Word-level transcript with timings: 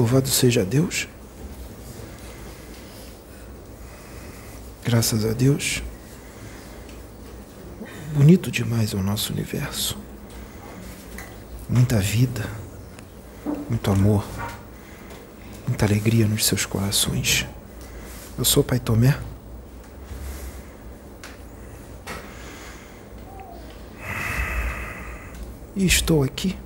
Louvado 0.00 0.30
seja 0.30 0.64
Deus. 0.64 1.06
Graças 4.82 5.26
a 5.26 5.34
Deus. 5.34 5.82
Bonito 8.14 8.50
demais 8.50 8.94
é 8.94 8.96
o 8.96 9.02
nosso 9.02 9.30
universo. 9.30 9.98
Muita 11.68 12.00
vida, 12.00 12.48
muito 13.68 13.90
amor, 13.90 14.24
muita 15.68 15.84
alegria 15.84 16.26
nos 16.26 16.46
seus 16.46 16.64
corações. 16.64 17.46
Eu 18.38 18.44
sou 18.46 18.64
Pai 18.64 18.80
Tomé. 18.80 19.20
E 25.76 25.84
estou 25.84 26.22
aqui 26.22 26.56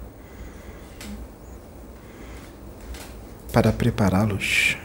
para 3.55 3.73
prepará-los 3.73 4.77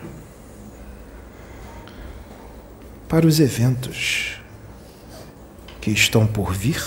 para 3.08 3.26
os 3.26 3.40
eventos 3.40 4.40
que 5.82 5.90
estão 5.90 6.28
por 6.28 6.54
vir. 6.54 6.80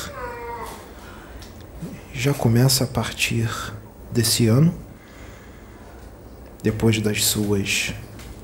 Já 2.14 2.32
começa 2.32 2.84
a 2.84 2.86
partir 2.86 3.50
desse 4.12 4.46
ano, 4.46 4.72
depois 6.62 7.00
das 7.00 7.24
suas 7.24 7.92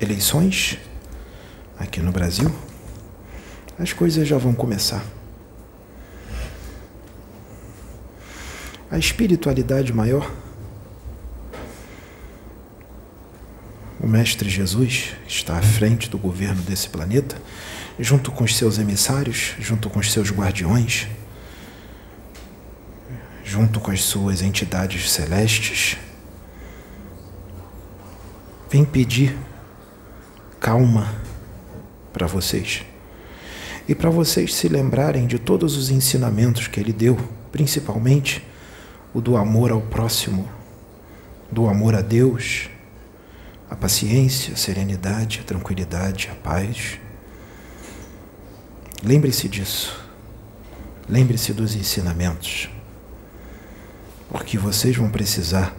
eleições 0.01 0.77
aqui 1.77 2.01
no 2.01 2.11
Brasil, 2.11 2.53
as 3.79 3.93
coisas 3.93 4.27
já 4.27 4.37
vão 4.37 4.53
começar. 4.53 5.05
A 8.91 8.97
espiritualidade 8.97 9.93
maior 9.93 10.29
Mestre 14.09 14.49
Jesus 14.49 15.13
está 15.27 15.57
à 15.57 15.61
frente 15.61 16.09
do 16.09 16.17
governo 16.17 16.61
desse 16.63 16.89
planeta, 16.89 17.39
junto 17.99 18.31
com 18.31 18.43
os 18.43 18.57
seus 18.57 18.79
emissários, 18.79 19.53
junto 19.59 19.89
com 19.89 19.99
os 19.99 20.11
seus 20.11 20.31
guardiões, 20.31 21.07
junto 23.43 23.79
com 23.79 23.91
as 23.91 24.01
suas 24.01 24.41
entidades 24.41 25.11
celestes, 25.11 25.97
vem 28.69 28.83
pedir 28.83 29.37
calma 30.59 31.15
para 32.11 32.25
vocês. 32.25 32.83
E 33.87 33.95
para 33.95 34.09
vocês 34.09 34.53
se 34.53 34.67
lembrarem 34.67 35.27
de 35.27 35.39
todos 35.39 35.77
os 35.77 35.89
ensinamentos 35.89 36.67
que 36.67 36.79
ele 36.79 36.93
deu, 36.93 37.17
principalmente 37.51 38.45
o 39.13 39.21
do 39.21 39.37
amor 39.37 39.71
ao 39.71 39.81
próximo, 39.81 40.47
do 41.51 41.67
amor 41.67 41.95
a 41.95 42.01
Deus 42.01 42.69
a 43.69 43.75
paciência, 43.75 44.53
a 44.53 44.57
serenidade, 44.57 45.41
a 45.41 45.43
tranquilidade, 45.43 46.29
a 46.31 46.35
paz. 46.35 46.99
Lembre-se 49.03 49.47
disso. 49.47 50.03
Lembre-se 51.07 51.53
dos 51.53 51.75
ensinamentos. 51.75 52.69
Porque 54.29 54.57
vocês 54.57 54.95
vão 54.95 55.09
precisar 55.09 55.75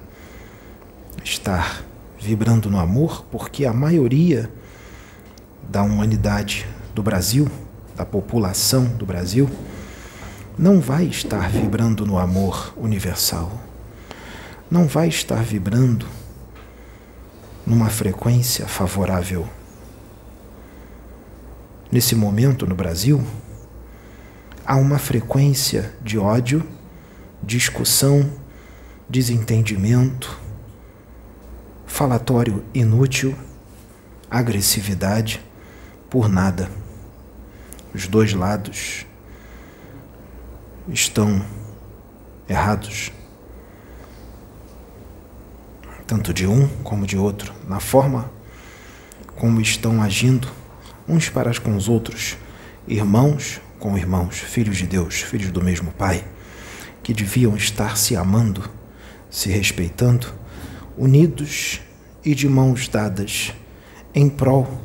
estar 1.24 1.84
vibrando 2.18 2.70
no 2.70 2.78
amor, 2.78 3.24
porque 3.30 3.64
a 3.64 3.72
maioria 3.72 4.50
da 5.68 5.83
humanidade 5.83 6.66
do 6.94 7.02
Brasil, 7.02 7.48
da 7.96 8.05
população 8.05 8.84
do 8.84 9.05
Brasil, 9.05 9.48
não 10.58 10.80
vai 10.80 11.05
estar 11.07 11.48
vibrando 11.48 12.07
no 12.07 12.18
amor 12.18 12.72
universal. 12.77 13.61
Não 14.70 14.86
vai 14.86 15.08
estar 15.08 15.42
vibrando 15.42 16.07
numa 17.70 17.89
frequência 17.89 18.67
favorável. 18.67 19.48
Nesse 21.89 22.17
momento 22.17 22.67
no 22.67 22.75
Brasil, 22.75 23.25
há 24.67 24.75
uma 24.75 24.98
frequência 24.98 25.95
de 26.03 26.19
ódio, 26.19 26.67
discussão, 27.41 28.29
desentendimento, 29.08 30.36
falatório 31.86 32.64
inútil, 32.75 33.36
agressividade 34.29 35.41
por 36.11 36.29
nada. 36.29 36.69
Os 37.95 38.08
dois 38.08 38.33
lados 38.33 39.07
estão 40.89 41.41
errados 42.48 43.13
tanto 46.10 46.34
de 46.34 46.44
um 46.44 46.66
como 46.82 47.06
de 47.06 47.16
outro, 47.16 47.54
na 47.68 47.78
forma 47.78 48.28
como 49.36 49.60
estão 49.60 50.02
agindo 50.02 50.48
uns 51.06 51.28
para 51.28 51.56
com 51.60 51.76
os 51.76 51.88
outros, 51.88 52.36
irmãos 52.88 53.60
com 53.78 53.96
irmãos, 53.96 54.36
filhos 54.36 54.78
de 54.78 54.88
Deus, 54.88 55.22
filhos 55.22 55.52
do 55.52 55.62
mesmo 55.62 55.92
Pai, 55.92 56.24
que 57.00 57.14
deviam 57.14 57.56
estar 57.56 57.96
se 57.96 58.16
amando, 58.16 58.68
se 59.30 59.50
respeitando, 59.50 60.26
unidos 60.98 61.80
e 62.24 62.34
de 62.34 62.48
mãos 62.48 62.88
dadas 62.88 63.54
em 64.12 64.28
prol 64.28 64.82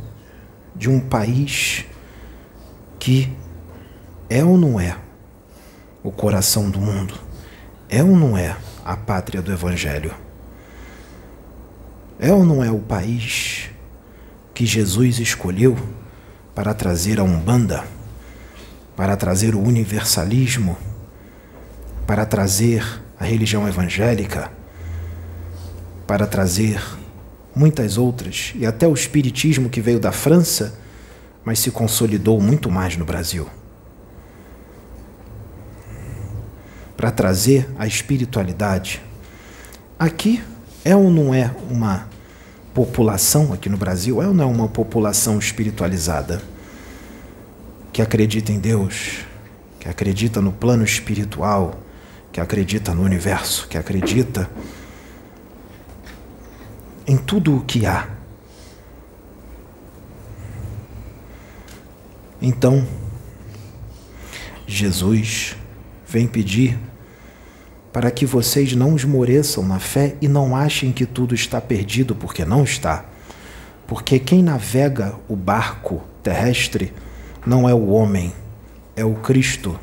de 0.75 0.91
um 0.91 0.99
país 0.99 1.85
que 2.99 3.35
é 4.29 4.43
ou 4.43 4.59
não 4.59 4.79
é 4.79 4.95
o 6.03 6.11
coração 6.11 6.69
do 6.69 6.79
mundo, 6.79 7.15
é 7.89 8.03
ou 8.03 8.15
não 8.15 8.37
é 8.37 8.55
a 8.85 8.95
pátria 8.95 9.41
do 9.41 9.51
Evangelho. 9.51 10.24
É 12.25 12.33
ou 12.33 12.43
não 12.43 12.63
é 12.63 12.71
o 12.71 12.79
país 12.79 13.69
que 14.51 14.65
Jesus 14.65 15.19
escolheu 15.19 15.77
para 16.55 16.73
trazer 16.73 17.19
a 17.19 17.23
Umbanda, 17.23 17.83
para 18.95 19.15
trazer 19.15 19.53
o 19.53 19.61
universalismo, 19.61 20.75
para 22.07 22.25
trazer 22.25 22.83
a 23.19 23.25
religião 23.25 23.67
evangélica, 23.67 24.51
para 26.07 26.25
trazer 26.25 26.81
muitas 27.55 27.95
outras, 27.95 28.53
e 28.55 28.65
até 28.65 28.87
o 28.87 28.95
espiritismo 28.95 29.69
que 29.69 29.79
veio 29.79 29.99
da 29.99 30.11
França, 30.11 30.79
mas 31.43 31.59
se 31.59 31.69
consolidou 31.69 32.41
muito 32.41 32.71
mais 32.71 32.97
no 32.97 33.05
Brasil. 33.05 33.47
Para 36.97 37.11
trazer 37.11 37.69
a 37.77 37.85
espiritualidade. 37.85 38.99
Aqui 39.99 40.41
é 40.83 40.95
ou 40.95 41.11
não 41.11 41.31
é 41.31 41.55
uma 41.69 42.14
população 42.75 43.53
aqui 43.53 43.69
no 43.69 43.77
Brasil? 43.77 44.21
É 44.21 44.27
ou 44.27 44.33
não 44.33 44.51
uma 44.51 44.67
população 44.67 45.39
espiritualizada? 45.39 46.41
Que 47.93 48.01
acredita 48.01 48.51
em 48.51 48.59
Deus, 48.59 49.25
que 49.79 49.87
acredita 49.87 50.41
no 50.41 50.51
plano 50.51 50.83
espiritual, 50.83 51.79
que 52.33 52.41
acredita 52.41 52.93
no 52.93 53.01
universo, 53.01 53.65
que 53.69 53.77
acredita 53.77 54.49
em 57.07 57.15
tudo 57.15 57.55
o 57.55 57.61
que 57.61 57.85
há. 57.85 58.09
Então, 62.41 62.85
Jesus 64.67 65.55
vem 66.05 66.27
pedir 66.27 66.77
para 67.95 68.11
que 68.11 68.25
vocês 68.25 68.75
não 68.75 68.93
esmoreçam 68.93 69.65
na 69.65 69.79
fé 69.79 70.17
e 70.21 70.27
não 70.27 70.53
achem 70.53 70.91
que 70.91 71.05
tudo 71.05 71.33
está 71.33 71.61
perdido, 71.61 72.13
porque 72.13 72.43
não 72.43 72.61
está. 72.61 73.05
Porque 73.87 74.19
quem 74.19 74.43
navega 74.43 75.15
o 75.29 75.35
barco 75.37 76.03
terrestre 76.21 76.91
não 77.45 77.69
é 77.69 77.73
o 77.73 77.87
homem, 77.87 78.33
é 78.97 79.05
o 79.05 79.13
Cristo. 79.13 79.79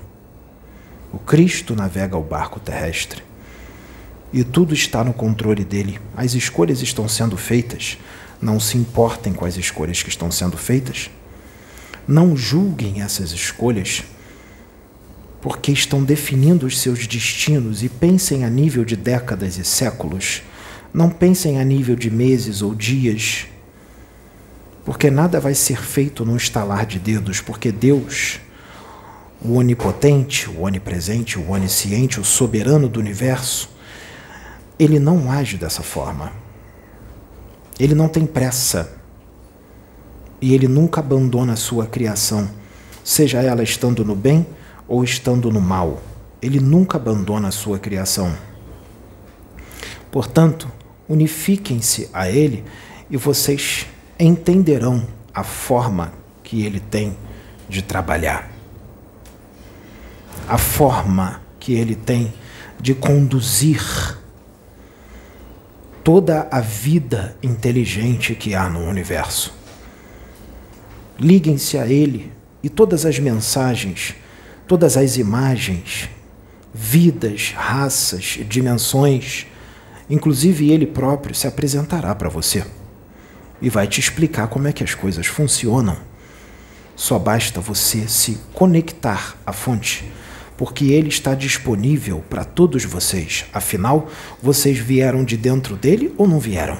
O 1.10 1.18
Cristo 1.18 1.74
navega 1.74 2.14
o 2.14 2.22
barco 2.22 2.60
terrestre. 2.60 3.22
E 4.30 4.44
tudo 4.44 4.74
está 4.74 5.02
no 5.02 5.14
controle 5.14 5.64
dele. 5.64 5.98
As 6.14 6.34
escolhas 6.34 6.82
estão 6.82 7.08
sendo 7.08 7.38
feitas. 7.38 7.96
Não 8.42 8.60
se 8.60 8.76
importem 8.76 9.32
com 9.32 9.46
as 9.46 9.56
escolhas 9.56 10.02
que 10.02 10.10
estão 10.10 10.30
sendo 10.30 10.58
feitas. 10.58 11.10
Não 12.06 12.36
julguem 12.36 13.00
essas 13.00 13.32
escolhas 13.32 14.04
porque 15.42 15.72
estão 15.72 16.04
definindo 16.04 16.64
os 16.64 16.78
seus 16.78 17.04
destinos 17.04 17.82
e 17.82 17.88
pensem 17.88 18.44
a 18.44 18.48
nível 18.48 18.84
de 18.84 18.94
décadas 18.94 19.58
e 19.58 19.64
séculos. 19.64 20.40
Não 20.94 21.10
pensem 21.10 21.60
a 21.60 21.64
nível 21.64 21.96
de 21.96 22.08
meses 22.08 22.62
ou 22.62 22.72
dias, 22.72 23.48
porque 24.84 25.10
nada 25.10 25.40
vai 25.40 25.52
ser 25.52 25.82
feito 25.82 26.24
num 26.24 26.36
estalar 26.36 26.86
de 26.86 27.00
dedos, 27.00 27.40
porque 27.40 27.72
Deus, 27.72 28.38
o 29.40 29.56
onipotente, 29.56 30.48
o 30.48 30.62
onipresente, 30.62 31.36
o 31.40 31.50
onisciente, 31.50 32.20
o 32.20 32.24
soberano 32.24 32.88
do 32.88 33.00
universo, 33.00 33.68
ele 34.78 35.00
não 35.00 35.28
age 35.28 35.56
dessa 35.56 35.82
forma. 35.82 36.32
Ele 37.80 37.96
não 37.96 38.06
tem 38.06 38.26
pressa. 38.26 38.92
E 40.40 40.54
ele 40.54 40.68
nunca 40.68 41.00
abandona 41.00 41.54
a 41.54 41.56
sua 41.56 41.86
criação, 41.86 42.48
seja 43.02 43.42
ela 43.42 43.62
estando 43.64 44.04
no 44.04 44.14
bem 44.14 44.46
ou 44.92 45.02
estando 45.02 45.50
no 45.50 45.58
mal. 45.58 46.02
Ele 46.42 46.60
nunca 46.60 46.98
abandona 46.98 47.48
a 47.48 47.50
sua 47.50 47.78
criação. 47.78 48.36
Portanto, 50.10 50.70
unifiquem-se 51.08 52.10
a 52.12 52.28
Ele 52.28 52.62
e 53.08 53.16
vocês 53.16 53.86
entenderão 54.20 55.08
a 55.32 55.42
forma 55.42 56.12
que 56.44 56.66
Ele 56.66 56.78
tem 56.78 57.16
de 57.70 57.80
trabalhar, 57.80 58.52
a 60.46 60.58
forma 60.58 61.40
que 61.58 61.72
Ele 61.72 61.94
tem 61.94 62.30
de 62.78 62.94
conduzir 62.94 64.18
toda 66.04 66.48
a 66.50 66.60
vida 66.60 67.34
inteligente 67.42 68.34
que 68.34 68.54
há 68.54 68.68
no 68.68 68.80
universo. 68.80 69.54
Liguem-se 71.18 71.78
a 71.78 71.86
Ele 71.86 72.30
e 72.62 72.68
todas 72.68 73.06
as 73.06 73.18
mensagens, 73.18 74.16
todas 74.72 74.96
as 74.96 75.18
imagens, 75.18 76.08
vidas, 76.72 77.52
raças, 77.54 78.38
dimensões, 78.48 79.46
inclusive 80.08 80.70
Ele 80.70 80.86
próprio 80.86 81.34
se 81.34 81.46
apresentará 81.46 82.14
para 82.14 82.30
você 82.30 82.64
e 83.60 83.68
vai 83.68 83.86
te 83.86 84.00
explicar 84.00 84.48
como 84.48 84.66
é 84.66 84.72
que 84.72 84.82
as 84.82 84.94
coisas 84.94 85.26
funcionam. 85.26 85.98
Só 86.96 87.18
basta 87.18 87.60
você 87.60 88.08
se 88.08 88.38
conectar 88.54 89.36
à 89.44 89.52
fonte 89.52 90.10
porque 90.56 90.86
ele 90.86 91.08
está 91.10 91.34
disponível 91.34 92.24
para 92.30 92.42
todos 92.42 92.82
vocês. 92.82 93.44
Afinal, 93.52 94.08
vocês 94.42 94.78
vieram 94.78 95.22
de 95.22 95.36
dentro 95.36 95.76
dele 95.76 96.14
ou 96.16 96.26
não 96.26 96.40
vieram? 96.40 96.78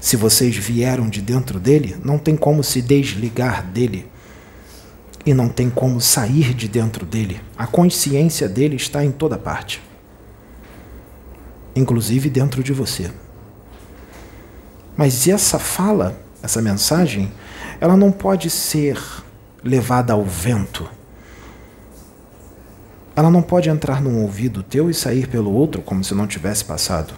Se 0.00 0.16
vocês 0.16 0.56
vieram 0.56 1.10
de 1.10 1.20
dentro 1.20 1.60
dele, 1.60 1.94
não 2.02 2.16
tem 2.18 2.34
como 2.34 2.64
se 2.64 2.80
desligar 2.80 3.66
dele 3.66 4.06
e 5.28 5.34
não 5.34 5.46
tem 5.46 5.68
como 5.68 6.00
sair 6.00 6.54
de 6.54 6.66
dentro 6.66 7.04
dele. 7.04 7.38
A 7.54 7.66
consciência 7.66 8.48
dele 8.48 8.76
está 8.76 9.04
em 9.04 9.12
toda 9.12 9.36
parte, 9.36 9.82
inclusive 11.76 12.30
dentro 12.30 12.62
de 12.62 12.72
você. 12.72 13.10
Mas 14.96 15.28
essa 15.28 15.58
fala, 15.58 16.18
essa 16.42 16.62
mensagem, 16.62 17.30
ela 17.78 17.94
não 17.94 18.10
pode 18.10 18.48
ser 18.48 18.98
levada 19.62 20.14
ao 20.14 20.24
vento. 20.24 20.88
Ela 23.14 23.30
não 23.30 23.42
pode 23.42 23.68
entrar 23.68 24.00
num 24.00 24.22
ouvido 24.22 24.62
teu 24.62 24.88
e 24.88 24.94
sair 24.94 25.28
pelo 25.28 25.52
outro 25.52 25.82
como 25.82 26.02
se 26.02 26.14
não 26.14 26.26
tivesse 26.26 26.64
passado. 26.64 27.12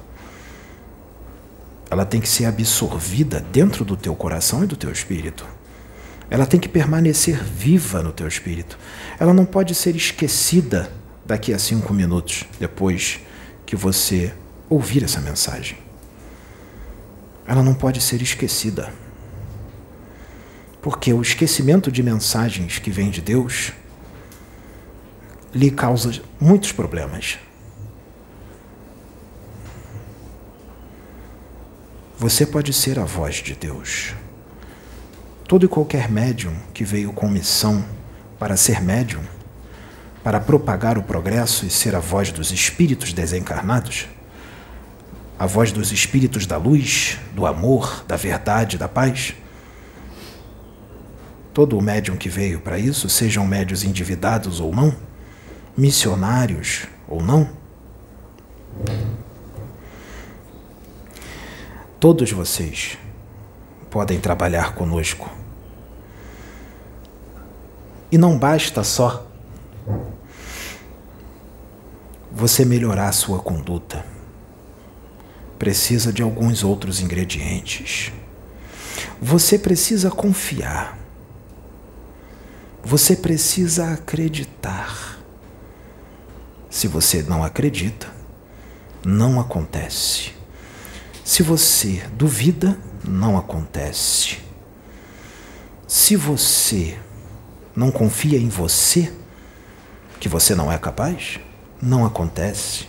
Ela 1.88 2.04
tem 2.04 2.20
que 2.20 2.28
ser 2.28 2.46
absorvida 2.46 3.38
dentro 3.52 3.84
do 3.84 3.96
teu 3.96 4.16
coração 4.16 4.64
e 4.64 4.66
do 4.66 4.74
teu 4.74 4.90
espírito. 4.90 5.46
Ela 6.30 6.46
tem 6.46 6.60
que 6.60 6.68
permanecer 6.68 7.42
viva 7.42 8.02
no 8.02 8.12
teu 8.12 8.28
espírito. 8.28 8.78
Ela 9.18 9.34
não 9.34 9.44
pode 9.44 9.74
ser 9.74 9.96
esquecida 9.96 10.90
daqui 11.26 11.52
a 11.52 11.58
cinco 11.58 11.92
minutos 11.92 12.44
depois 12.60 13.18
que 13.66 13.74
você 13.74 14.32
ouvir 14.68 15.02
essa 15.02 15.20
mensagem. 15.20 15.76
Ela 17.44 17.64
não 17.64 17.74
pode 17.74 18.00
ser 18.00 18.22
esquecida. 18.22 18.92
Porque 20.80 21.12
o 21.12 21.20
esquecimento 21.20 21.90
de 21.90 22.00
mensagens 22.00 22.78
que 22.78 22.92
vêm 22.92 23.10
de 23.10 23.20
Deus 23.20 23.72
lhe 25.52 25.70
causa 25.72 26.22
muitos 26.40 26.70
problemas. 26.70 27.38
Você 32.16 32.46
pode 32.46 32.72
ser 32.72 33.00
a 33.00 33.04
voz 33.04 33.36
de 33.36 33.54
Deus. 33.54 34.14
Todo 35.50 35.64
e 35.64 35.68
qualquer 35.68 36.08
médium 36.08 36.54
que 36.72 36.84
veio 36.84 37.12
com 37.12 37.28
missão 37.28 37.84
para 38.38 38.56
ser 38.56 38.80
médium, 38.80 39.20
para 40.22 40.38
propagar 40.38 40.96
o 40.96 41.02
progresso 41.02 41.66
e 41.66 41.70
ser 41.70 41.96
a 41.96 41.98
voz 41.98 42.30
dos 42.30 42.52
espíritos 42.52 43.12
desencarnados, 43.12 44.06
a 45.36 45.46
voz 45.46 45.72
dos 45.72 45.90
espíritos 45.90 46.46
da 46.46 46.56
luz, 46.56 47.18
do 47.34 47.46
amor, 47.46 48.04
da 48.06 48.14
verdade, 48.14 48.78
da 48.78 48.86
paz, 48.86 49.34
todo 51.52 51.76
o 51.76 51.82
médium 51.82 52.16
que 52.16 52.28
veio 52.28 52.60
para 52.60 52.78
isso, 52.78 53.08
sejam 53.08 53.44
médios 53.44 53.82
endividados 53.82 54.60
ou 54.60 54.72
não, 54.72 54.94
missionários 55.76 56.84
ou 57.08 57.20
não, 57.20 57.50
todos 61.98 62.30
vocês 62.30 62.96
podem 63.90 64.20
trabalhar 64.20 64.76
conosco. 64.76 65.39
E 68.12 68.18
não 68.18 68.38
basta 68.38 68.82
só 68.82 69.26
você 72.32 72.64
melhorar 72.64 73.08
a 73.08 73.12
sua 73.12 73.38
conduta. 73.38 74.04
Precisa 75.58 76.12
de 76.12 76.22
alguns 76.22 76.64
outros 76.64 77.00
ingredientes. 77.00 78.12
Você 79.20 79.58
precisa 79.58 80.10
confiar. 80.10 80.98
Você 82.82 83.14
precisa 83.14 83.92
acreditar. 83.92 85.18
Se 86.70 86.88
você 86.88 87.22
não 87.22 87.44
acredita, 87.44 88.08
não 89.04 89.38
acontece. 89.38 90.32
Se 91.22 91.42
você 91.42 92.02
duvida, 92.14 92.78
não 93.04 93.36
acontece. 93.36 94.38
Se 95.86 96.16
você 96.16 96.98
não 97.80 97.90
confia 97.90 98.38
em 98.38 98.50
você, 98.50 99.10
que 100.20 100.28
você 100.28 100.54
não 100.54 100.70
é 100.70 100.76
capaz, 100.76 101.40
não 101.80 102.04
acontece. 102.04 102.86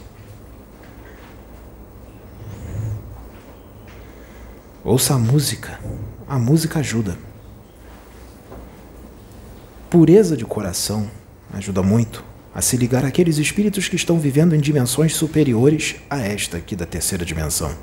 Ouça 4.83 5.13
a 5.13 5.17
música, 5.17 5.79
a 6.27 6.37
música 6.37 6.79
ajuda. 6.79 7.17
Pureza 9.89 10.35
de 10.35 10.43
coração 10.43 11.09
ajuda 11.53 11.81
muito 11.81 12.21
a 12.53 12.61
se 12.61 12.75
ligar 12.75 13.05
àqueles 13.05 13.37
espíritos 13.37 13.87
que 13.87 13.95
estão 13.95 14.19
vivendo 14.19 14.53
em 14.53 14.59
dimensões 14.59 15.15
superiores 15.15 15.95
a 16.09 16.19
esta 16.19 16.57
aqui 16.57 16.75
da 16.75 16.85
terceira 16.85 17.23
dimensão. 17.23 17.73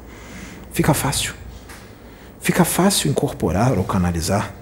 Fica 0.73 0.93
fácil. 0.93 1.33
Fica 2.38 2.67
fácil 2.67 3.11
incorporar 3.11 3.79
ou 3.79 3.85
canalizar 3.85 4.58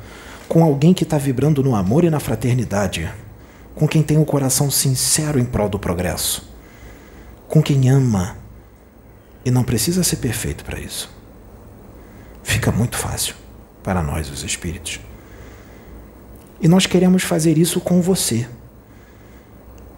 com 0.49 0.63
alguém 0.63 0.95
que 0.95 1.05
está 1.05 1.19
vibrando 1.19 1.63
no 1.63 1.75
amor 1.75 2.05
e 2.05 2.11
na 2.11 2.21
fraternidade, 2.21 3.11
com 3.75 3.87
quem 3.87 4.03
tem 4.03 4.17
o 4.17 4.23
um 4.23 4.25
coração 4.25 4.71
sincero 4.71 5.39
em 5.39 5.45
prol 5.45 5.69
do 5.69 5.79
progresso, 5.79 6.49
com 7.49 7.63
quem 7.63 7.89
ama 7.89 8.37
e 9.45 9.51
não 9.51 9.63
precisa 9.63 10.03
ser 10.03 10.17
perfeito 10.17 10.65
para 10.65 10.81
isso. 10.81 11.11
Fica 12.43 12.73
muito 12.73 12.97
fácil 12.97 13.35
para 13.83 14.03
nós, 14.03 14.31
os 14.31 14.43
espíritos. 14.43 15.01
E 16.61 16.69
nós 16.69 16.87
queremos 16.87 17.23
fazer 17.23 17.59
isso 17.59 17.81
com 17.81 18.01
você. 18.01 18.49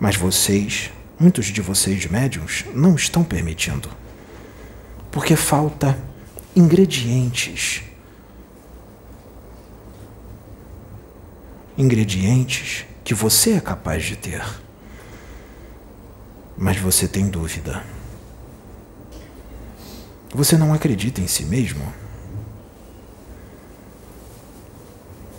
Mas 0.00 0.16
vocês, 0.16 0.90
muitos 1.18 1.46
de 1.46 1.60
vocês 1.60 2.06
médiums, 2.06 2.64
não 2.74 2.94
estão 2.94 3.22
permitindo. 3.22 3.88
Porque 5.10 5.36
falta 5.36 5.96
ingredientes. 6.54 7.82
Ingredientes 11.78 12.84
que 13.04 13.14
você 13.14 13.52
é 13.52 13.60
capaz 13.60 14.04
de 14.04 14.16
ter. 14.16 14.44
Mas 16.56 16.76
você 16.76 17.06
tem 17.06 17.28
dúvida. 17.28 17.84
Você 20.34 20.58
não 20.58 20.74
acredita 20.74 21.20
em 21.20 21.28
si 21.28 21.44
mesmo? 21.44 21.90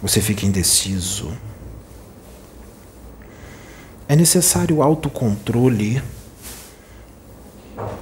Você 0.01 0.22
fica 0.22 0.46
indeciso. 0.46 1.38
É 4.08 4.15
necessário 4.15 4.81
autocontrole, 4.81 6.01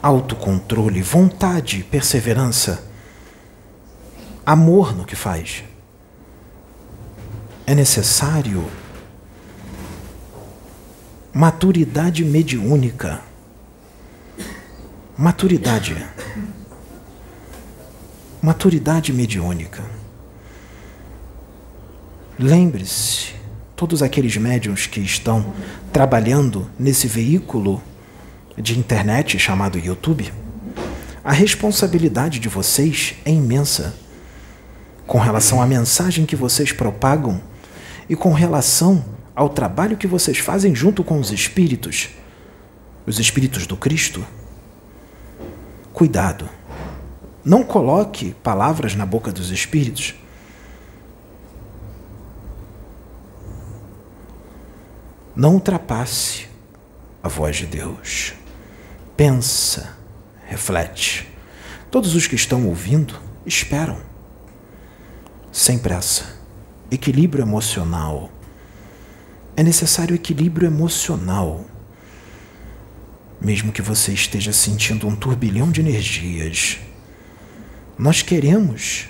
autocontrole, 0.01 1.01
vontade, 1.01 1.83
perseverança, 1.83 2.87
amor 4.45 4.95
no 4.95 5.05
que 5.05 5.15
faz. 5.15 5.63
É 7.69 7.75
necessário 7.75 8.65
maturidade 11.33 12.23
mediúnica. 12.23 13.19
Maturidade. 15.17 16.07
Maturidade 18.41 19.11
mediúnica. 19.11 19.83
Lembre-se, 22.39 23.33
todos 23.75 24.01
aqueles 24.01 24.37
médiums 24.37 24.87
que 24.87 25.01
estão 25.01 25.53
trabalhando 25.91 26.71
nesse 26.79 27.05
veículo 27.05 27.83
de 28.57 28.79
internet 28.79 29.37
chamado 29.37 29.77
YouTube, 29.77 30.33
a 31.21 31.33
responsabilidade 31.33 32.39
de 32.39 32.47
vocês 32.47 33.15
é 33.25 33.31
imensa 33.31 33.93
com 35.05 35.19
relação 35.19 35.61
à 35.61 35.67
mensagem 35.67 36.25
que 36.25 36.35
vocês 36.37 36.71
propagam 36.71 37.41
e 38.09 38.15
com 38.15 38.33
relação 38.33 39.03
ao 39.35 39.49
trabalho 39.49 39.97
que 39.97 40.07
vocês 40.07 40.39
fazem 40.39 40.73
junto 40.73 41.03
com 41.03 41.19
os 41.19 41.31
espíritos, 41.31 42.09
os 43.05 43.19
espíritos 43.19 43.67
do 43.67 43.77
Cristo. 43.77 44.25
Cuidado. 45.93 46.49
Não 47.43 47.63
coloque 47.63 48.35
palavras 48.43 48.95
na 48.95 49.05
boca 49.05 49.31
dos 49.31 49.51
espíritos. 49.51 50.15
Não 55.35 55.53
ultrapasse 55.53 56.47
a 57.21 57.27
voz 57.27 57.57
de 57.57 57.67
Deus. 57.67 58.33
Pensa, 59.15 59.95
reflete. 60.45 61.27
Todos 61.89 62.15
os 62.15 62.27
que 62.27 62.35
estão 62.35 62.67
ouvindo 62.67 63.19
esperam. 63.45 63.99
Sem 65.51 65.77
pressa. 65.77 66.36
Equilíbrio 66.89 67.43
emocional. 67.43 68.31
É 69.55 69.63
necessário 69.63 70.15
equilíbrio 70.15 70.67
emocional. 70.67 71.65
Mesmo 73.41 73.71
que 73.71 73.81
você 73.81 74.13
esteja 74.13 74.53
sentindo 74.53 75.07
um 75.07 75.15
turbilhão 75.15 75.71
de 75.71 75.81
energias, 75.81 76.79
nós 77.97 78.21
queremos 78.21 79.07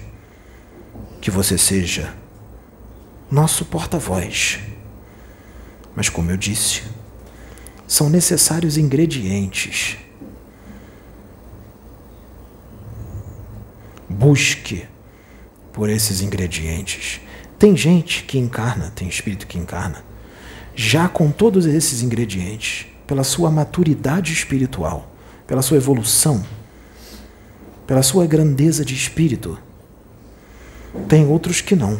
que 1.22 1.30
você 1.30 1.58
seja 1.58 2.14
nosso 3.30 3.66
porta-voz. 3.66 4.60
Mas, 5.96 6.10
como 6.10 6.32
eu 6.32 6.38
disse, 6.38 6.84
são 7.88 8.10
necessários 8.10 8.78
ingredientes. 8.78 9.98
Busque 14.10 14.88
por 15.74 15.90
esses 15.90 16.22
ingredientes. 16.22 17.22
Tem 17.58 17.76
gente 17.76 18.24
que 18.24 18.38
encarna, 18.38 18.92
tem 18.96 19.08
espírito 19.08 19.48
que 19.48 19.58
encarna, 19.58 20.04
já 20.76 21.10
com 21.10 21.32
todos 21.32 21.66
esses 21.66 22.04
ingredientes, 22.04 22.86
pela 23.08 23.24
sua 23.24 23.50
maturidade 23.50 24.32
espiritual, 24.32 25.12
pela 25.48 25.62
sua 25.62 25.78
evolução, 25.78 26.46
pela 27.88 28.04
sua 28.04 28.28
grandeza 28.28 28.86
de 28.86 28.94
espírito. 28.94 29.58
Tem 31.08 31.26
outros 31.26 31.62
que 31.62 31.76
não, 31.76 32.00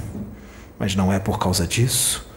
mas 0.78 0.96
não 0.96 1.12
é 1.12 1.18
por 1.18 1.40
causa 1.40 1.66
disso 1.66 2.28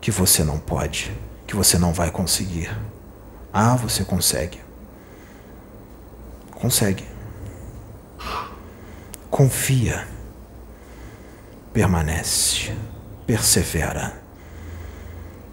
que 0.00 0.10
você 0.10 0.44
não 0.44 0.58
pode, 0.58 1.12
que 1.46 1.56
você 1.56 1.78
não 1.78 1.92
vai 1.92 2.10
conseguir. 2.10 2.70
Ah, 3.52 3.74
você 3.74 4.04
consegue. 4.04 4.60
Consegue. 6.52 7.04
Confia. 9.30 10.15
Permanece. 11.76 12.74
Persevera. 13.26 14.18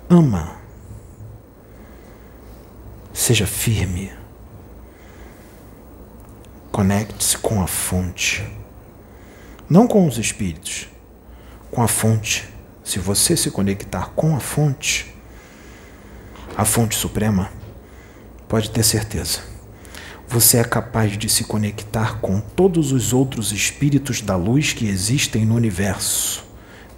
Ama. 0.10 0.56
Seja 3.12 3.46
firme. 3.46 4.10
Conecte-se 6.72 7.38
com 7.38 7.62
a 7.62 7.68
fonte. 7.68 8.42
Não 9.70 9.86
com 9.86 10.08
os 10.08 10.18
espíritos, 10.18 10.88
com 11.70 11.84
a 11.84 11.90
fonte. 11.90 12.48
Se 12.86 13.00
você 13.00 13.36
se 13.36 13.52
conectar 13.52 14.12
com 14.12 14.34
a 14.34 14.40
fonte, 14.40 15.14
a 16.56 16.64
fonte 16.64 16.96
suprema, 16.96 17.52
pode 18.48 18.70
ter 18.70 18.84
certeza. 18.84 19.42
Você 20.34 20.58
é 20.58 20.64
capaz 20.64 21.16
de 21.16 21.30
se 21.30 21.44
conectar 21.44 22.20
com 22.20 22.42
todos 22.42 22.92
os 22.92 23.14
outros 23.14 23.52
espíritos 23.52 24.20
da 24.20 24.36
luz 24.36 24.74
que 24.74 24.88
existem 24.88 25.46
no 25.46 25.54
universo, 25.54 26.44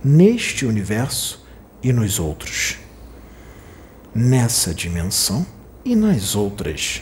neste 0.01 0.65
universo 0.65 1.45
e 1.83 1.91
nos 1.91 2.17
outros, 2.17 2.77
nessa 4.13 4.73
dimensão 4.73 5.45
e 5.83 5.97
nas 5.97 6.33
outras. 6.33 7.01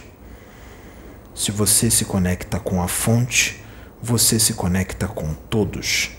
Se 1.35 1.51
você 1.51 1.91
se 1.91 2.03
conecta 2.03 2.59
com 2.59 2.81
a 2.81 2.87
fonte, 2.87 3.63
você 4.01 4.39
se 4.39 4.55
conecta 4.55 5.07
com 5.07 5.35
todos 5.35 6.09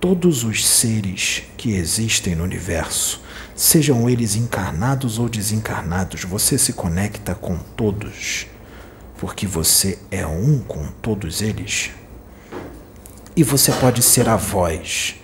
todos 0.00 0.44
os 0.44 0.66
seres 0.66 1.42
que 1.58 1.74
existem 1.74 2.34
no 2.34 2.42
universo, 2.42 3.20
sejam 3.54 4.08
eles 4.08 4.34
encarnados 4.34 5.18
ou 5.18 5.28
desencarnados, 5.28 6.24
você 6.24 6.56
se 6.56 6.72
conecta 6.72 7.34
com 7.34 7.58
todos, 7.76 8.46
porque 9.20 9.46
você 9.46 9.98
é 10.10 10.26
um 10.26 10.60
com 10.60 10.86
todos 11.02 11.42
eles. 11.42 11.90
E 13.36 13.44
você 13.44 13.70
pode 13.70 14.02
ser 14.02 14.26
a 14.30 14.36
voz 14.36 15.14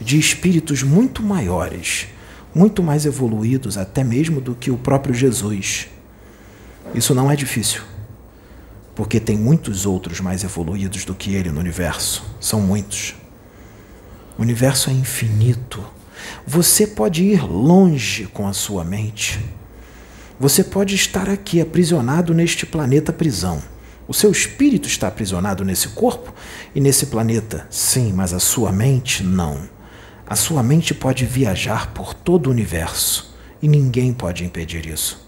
de 0.00 0.18
espíritos 0.18 0.82
muito 0.82 1.22
maiores, 1.22 2.08
muito 2.52 2.82
mais 2.82 3.06
evoluídos 3.06 3.78
até 3.78 4.02
mesmo 4.02 4.40
do 4.40 4.56
que 4.56 4.68
o 4.68 4.76
próprio 4.76 5.14
Jesus. 5.14 5.86
Isso 6.92 7.14
não 7.14 7.30
é 7.30 7.36
difícil, 7.36 7.82
porque 8.96 9.20
tem 9.20 9.38
muitos 9.38 9.86
outros 9.86 10.20
mais 10.20 10.42
evoluídos 10.42 11.04
do 11.04 11.14
que 11.14 11.32
ele 11.32 11.52
no 11.52 11.60
universo. 11.60 12.24
São 12.40 12.60
muitos. 12.60 13.14
O 14.36 14.42
universo 14.42 14.90
é 14.90 14.92
infinito. 14.92 15.86
Você 16.44 16.84
pode 16.84 17.22
ir 17.22 17.44
longe 17.44 18.26
com 18.26 18.48
a 18.48 18.52
sua 18.52 18.82
mente. 18.82 19.38
Você 20.38 20.62
pode 20.62 20.94
estar 20.94 21.30
aqui 21.30 21.62
aprisionado 21.62 22.34
neste 22.34 22.66
planeta 22.66 23.10
prisão. 23.10 23.62
O 24.06 24.12
seu 24.12 24.30
espírito 24.30 24.86
está 24.86 25.08
aprisionado 25.08 25.64
nesse 25.64 25.88
corpo 25.88 26.32
e 26.74 26.80
nesse 26.80 27.06
planeta, 27.06 27.66
sim, 27.70 28.12
mas 28.12 28.34
a 28.34 28.38
sua 28.38 28.70
mente 28.70 29.24
não. 29.24 29.66
A 30.26 30.36
sua 30.36 30.62
mente 30.62 30.92
pode 30.92 31.24
viajar 31.24 31.92
por 31.92 32.12
todo 32.12 32.48
o 32.48 32.50
universo 32.50 33.34
e 33.62 33.66
ninguém 33.66 34.12
pode 34.12 34.44
impedir 34.44 34.86
isso. 34.86 35.26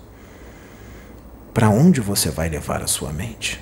Para 1.55 1.71
onde 1.71 2.01
você 2.01 2.31
vai 2.31 2.49
levar 2.51 2.83
a 2.83 2.87
sua 2.87 3.11
mente? 3.11 3.61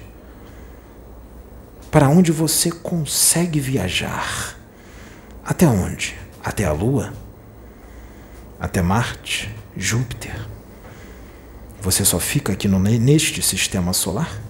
Para 1.90 2.08
onde 2.08 2.32
você 2.32 2.70
consegue 2.70 3.60
viajar? 3.60 4.58
Até 5.44 5.66
onde? 5.66 6.16
Até 6.44 6.64
a 6.64 6.72
Lua? 6.72 7.12
Até 8.58 8.82
Marte? 8.82 9.54
Júpiter? 9.76 10.55
Você 11.86 12.04
só 12.04 12.18
fica 12.18 12.52
aqui 12.52 12.66
no, 12.66 12.80
neste 12.80 13.40
sistema 13.40 13.92
solar? 13.92 14.42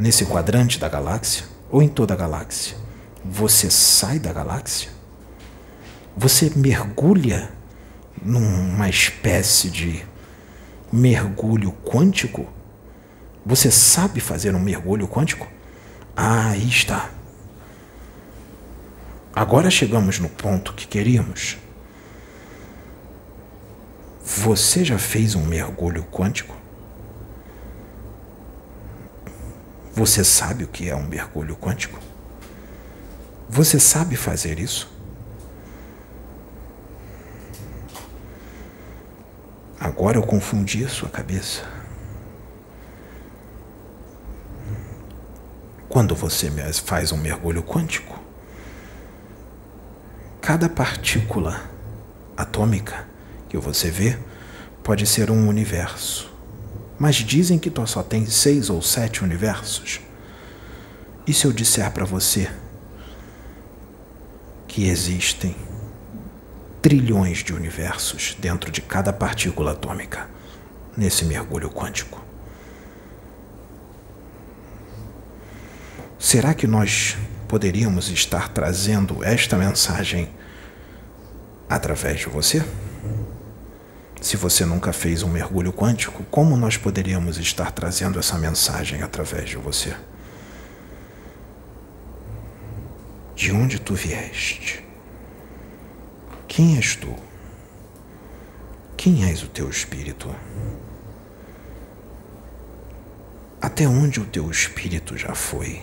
Nesse 0.00 0.24
quadrante 0.24 0.78
da 0.78 0.88
galáxia? 0.88 1.44
Ou 1.70 1.82
em 1.82 1.88
toda 1.88 2.14
a 2.14 2.16
galáxia? 2.16 2.78
Você 3.22 3.68
sai 3.68 4.18
da 4.18 4.32
galáxia? 4.32 4.88
Você 6.16 6.50
mergulha 6.56 7.52
numa 8.22 8.88
espécie 8.88 9.68
de 9.68 10.02
mergulho 10.90 11.72
quântico? 11.84 12.48
Você 13.44 13.70
sabe 13.70 14.18
fazer 14.18 14.54
um 14.54 14.60
mergulho 14.60 15.06
quântico? 15.06 15.46
Ah, 16.16 16.52
aí 16.52 16.66
está. 16.66 17.10
Agora 19.34 19.70
chegamos 19.70 20.18
no 20.18 20.30
ponto 20.30 20.72
que 20.72 20.86
queríamos. 20.86 21.58
Você 24.26 24.84
já 24.84 24.98
fez 24.98 25.36
um 25.36 25.44
mergulho 25.44 26.02
quântico? 26.10 26.56
Você 29.94 30.24
sabe 30.24 30.64
o 30.64 30.66
que 30.66 30.90
é 30.90 30.96
um 30.96 31.06
mergulho 31.06 31.56
quântico? 31.56 32.00
Você 33.48 33.78
sabe 33.78 34.16
fazer 34.16 34.58
isso? 34.58 34.92
Agora 39.78 40.18
eu 40.18 40.22
confundi 40.24 40.84
a 40.84 40.88
sua 40.88 41.08
cabeça. 41.08 41.62
Quando 45.88 46.16
você 46.16 46.50
faz 46.84 47.12
um 47.12 47.16
mergulho 47.16 47.62
quântico, 47.62 48.26
Cada 50.46 50.68
partícula 50.68 51.60
atômica 52.36 53.04
que 53.48 53.56
você 53.56 53.90
vê 53.90 54.18
pode 54.82 55.06
ser 55.06 55.30
um 55.30 55.48
universo. 55.48 56.30
Mas 56.98 57.16
dizem 57.16 57.58
que 57.58 57.72
só 57.86 58.02
tem 58.02 58.26
seis 58.26 58.70
ou 58.70 58.80
sete 58.80 59.22
universos. 59.22 60.00
E 61.26 61.32
se 61.32 61.44
eu 61.44 61.52
disser 61.52 61.90
para 61.90 62.04
você 62.04 62.50
que 64.68 64.88
existem 64.88 65.56
trilhões 66.80 67.38
de 67.38 67.52
universos 67.52 68.36
dentro 68.38 68.70
de 68.70 68.80
cada 68.80 69.12
partícula 69.12 69.72
atômica 69.72 70.28
nesse 70.96 71.24
mergulho 71.24 71.68
quântico? 71.68 72.24
Será 76.18 76.54
que 76.54 76.66
nós 76.66 77.16
poderíamos 77.46 78.08
estar 78.08 78.48
trazendo 78.48 79.22
esta 79.22 79.56
mensagem 79.56 80.28
através 81.68 82.20
de 82.20 82.26
você? 82.26 82.64
Se 84.20 84.36
você 84.36 84.64
nunca 84.64 84.92
fez 84.92 85.22
um 85.22 85.28
mergulho 85.28 85.72
quântico, 85.72 86.24
como 86.30 86.56
nós 86.56 86.76
poderíamos 86.76 87.38
estar 87.38 87.70
trazendo 87.72 88.18
essa 88.18 88.38
mensagem 88.38 89.02
através 89.02 89.48
de 89.48 89.56
você? 89.56 89.94
De 93.34 93.52
onde 93.52 93.78
tu 93.78 93.94
vieste? 93.94 94.82
Quem 96.48 96.76
és 96.76 96.96
tu? 96.96 97.14
Quem 98.96 99.28
és 99.28 99.42
o 99.42 99.48
teu 99.48 99.68
espírito? 99.68 100.34
Até 103.60 103.86
onde 103.86 104.20
o 104.20 104.24
teu 104.24 104.50
espírito 104.50 105.16
já 105.18 105.34
foi? 105.34 105.82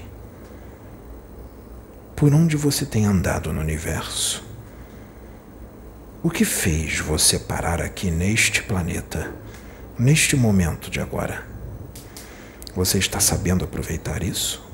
Por 2.15 2.33
onde 2.33 2.57
você 2.57 2.85
tem 2.85 3.05
andado 3.05 3.53
no 3.53 3.61
universo? 3.61 4.52
O 6.23 6.29
que 6.29 6.45
fez 6.45 6.99
você 6.99 7.37
parar 7.37 7.81
aqui 7.81 8.09
neste 8.09 8.63
planeta, 8.63 9.29
neste 9.99 10.37
momento 10.37 10.89
de 10.89 11.01
agora? 11.01 11.45
Você 12.73 12.97
está 12.97 13.19
sabendo 13.19 13.65
aproveitar 13.65 14.23
isso? 14.23 14.65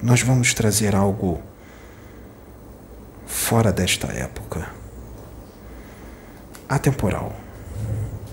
Nós 0.00 0.22
vamos 0.22 0.54
trazer 0.54 0.94
algo 0.94 1.42
fora 3.26 3.72
desta 3.72 4.12
época. 4.12 4.70
Atemporal. 6.68 7.34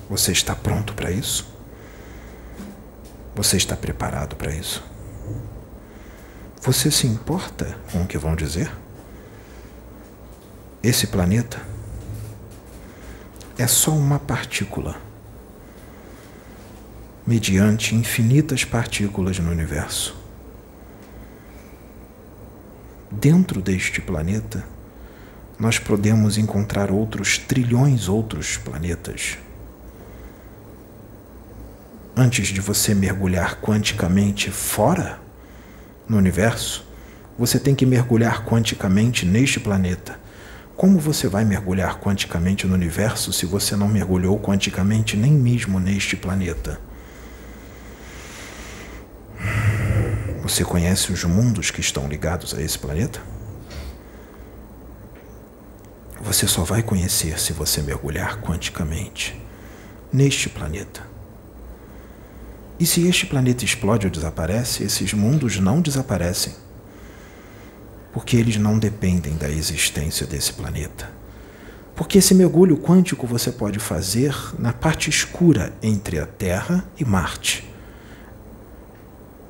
Você 0.08 0.32
está 0.32 0.56
pronto 0.56 0.94
para 0.94 1.10
isso? 1.10 1.52
Você 3.34 3.58
está 3.58 3.76
preparado 3.76 4.36
para 4.36 4.54
isso? 4.54 4.99
Você 6.62 6.92
se 6.92 7.08
importa 7.08 7.78
com 7.92 8.04
o 8.04 8.08
que 8.08 8.18
vão 8.18 8.36
dizer? 8.36 8.70
Esse 10.84 11.08
planeta 11.08 11.62
é 13.58 13.66
só 13.66 13.92
uma 13.92 14.20
partícula, 14.20 14.98
mediante 17.26 17.96
infinitas 17.96 18.66
partículas 18.66 19.40
no 19.40 19.52
universo. 19.52 20.18
Dentro 23.10 23.62
deste 23.62 24.02
planeta, 24.02 24.66
nós 25.58 25.80
podemos 25.80 26.38
encontrar 26.38 26.92
outros 26.92 27.38
trilhões 27.38 28.10
outros 28.10 28.58
planetas. 28.58 29.38
Antes 32.16 32.50
de 32.50 32.60
você 32.60 32.94
mergulhar 32.94 33.62
quanticamente 33.62 34.52
fora, 34.52 35.20
no 36.10 36.18
universo, 36.18 36.84
você 37.38 37.60
tem 37.60 37.76
que 37.76 37.86
mergulhar 37.86 38.44
quanticamente 38.44 39.26
neste 39.26 39.60
planeta. 39.60 40.20
Como 40.76 40.98
você 40.98 41.28
vai 41.28 41.46
mergulhar 41.46 42.00
quanticamente 42.00 42.66
no 42.66 42.74
universo 42.74 43.32
se 43.32 43.46
você 43.46 43.76
não 43.76 43.88
mergulhou 43.88 44.40
quanticamente 44.40 45.16
nem 45.16 45.32
mesmo 45.32 45.80
neste 45.80 46.18
planeta? 46.18 46.82
Você 50.42 50.66
conhece 50.66 51.12
os 51.12 51.24
mundos 51.24 51.70
que 51.70 51.80
estão 51.80 52.08
ligados 52.08 52.56
a 52.56 52.62
esse 52.62 52.80
planeta? 52.80 53.22
Você 56.22 56.48
só 56.48 56.64
vai 56.64 56.82
conhecer 56.82 57.40
se 57.40 57.54
você 57.54 57.82
mergulhar 57.82 58.42
quanticamente 58.42 59.40
neste 60.12 60.50
planeta. 60.50 61.19
E 62.80 62.86
se 62.86 63.06
este 63.08 63.26
planeta 63.26 63.66
explode 63.66 64.08
ou 64.08 64.12
desaparece, 64.12 64.84
esses 64.84 65.14
mundos 65.14 65.60
não 65.60 65.82
desaparecem. 65.82 66.54
Porque 68.14 68.38
eles 68.38 68.56
não 68.56 68.80
dependem 68.80 69.36
da 69.36 69.50
existência 69.50 70.26
desse 70.26 70.54
planeta. 70.54 71.12
Porque 71.94 72.20
esse 72.20 72.34
mergulho 72.34 72.78
quântico 72.78 73.28
você 73.28 73.52
pode 73.52 73.78
fazer 73.78 74.34
na 74.58 74.72
parte 74.72 75.10
escura 75.10 75.74
entre 75.84 76.18
a 76.18 76.26
Terra 76.26 76.86
e 76.98 77.04
Marte. 77.04 77.68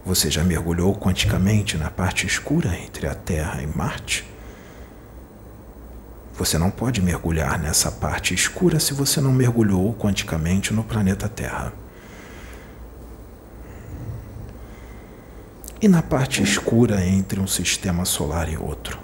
Você 0.03 0.31
já 0.31 0.43
mergulhou 0.43 0.95
quanticamente 0.95 1.77
na 1.77 1.91
parte 1.91 2.25
escura 2.25 2.75
entre 2.75 3.05
a 3.05 3.13
Terra 3.13 3.61
e 3.61 3.67
Marte? 3.67 4.27
Você 6.33 6.57
não 6.57 6.71
pode 6.71 6.99
mergulhar 6.99 7.59
nessa 7.59 7.91
parte 7.91 8.33
escura 8.33 8.79
se 8.79 8.95
você 8.95 9.21
não 9.21 9.31
mergulhou 9.31 9.93
quanticamente 9.93 10.73
no 10.73 10.83
planeta 10.83 11.29
Terra. 11.29 11.71
E 15.81 15.87
na 15.87 16.01
parte 16.01 16.43
escura 16.43 17.05
entre 17.05 17.39
um 17.39 17.47
sistema 17.47 18.03
solar 18.03 18.51
e 18.51 18.57
outro? 18.57 18.99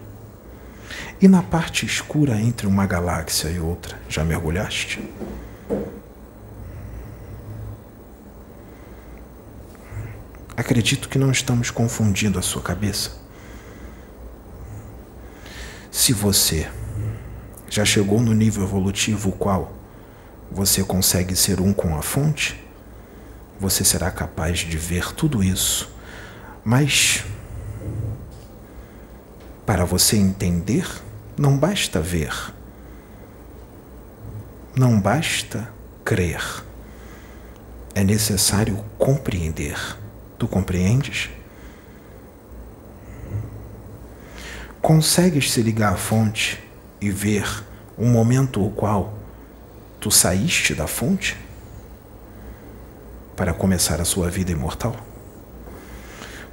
E 1.21 1.27
na 1.27 1.41
parte 1.41 1.85
escura 1.85 2.37
entre 2.37 2.67
uma 2.67 2.85
galáxia 2.85 3.47
e 3.47 3.61
outra? 3.61 3.97
Já 4.09 4.25
mergulhaste? 4.25 5.01
Acredito 10.57 11.07
que 11.07 11.17
não 11.17 11.31
estamos 11.31 11.71
confundindo 11.71 12.37
a 12.37 12.41
sua 12.41 12.61
cabeça. 12.61 13.11
Se 15.89 16.11
você 16.11 16.69
já 17.69 17.85
chegou 17.85 18.19
no 18.19 18.33
nível 18.33 18.65
evolutivo 18.65 19.31
qual 19.31 19.71
você 20.51 20.83
consegue 20.83 21.37
ser 21.37 21.61
um 21.61 21.71
com 21.71 21.95
a 21.95 22.01
fonte, 22.01 22.61
você 23.57 23.85
será 23.85 24.11
capaz 24.11 24.59
de 24.59 24.77
ver 24.77 25.13
tudo 25.13 25.41
isso 25.41 25.94
mas 26.65 27.23
para 29.67 29.85
você 29.85 30.17
entender, 30.17 30.87
não 31.37 31.55
basta 31.55 32.01
ver. 32.01 32.33
Não 34.75 34.99
basta 34.99 35.71
crer. 36.03 36.43
É 37.93 38.03
necessário 38.03 38.83
compreender. 38.97 39.77
Tu 40.39 40.47
compreendes? 40.47 41.29
Consegues 44.81 45.51
se 45.51 45.61
ligar 45.61 45.93
à 45.93 45.97
fonte 45.97 46.63
e 46.99 47.11
ver 47.11 47.63
o 47.97 48.05
momento 48.05 48.65
o 48.65 48.71
qual 48.71 49.13
tu 49.99 50.09
saíste 50.09 50.73
da 50.73 50.87
fonte 50.87 51.37
para 53.35 53.53
começar 53.53 54.01
a 54.01 54.05
sua 54.05 54.29
vida 54.29 54.51
imortal? 54.51 55.04